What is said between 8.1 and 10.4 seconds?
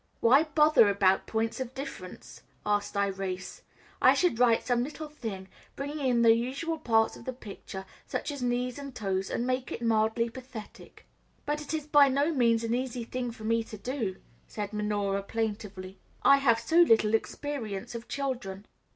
as knees and toes, and make it mildly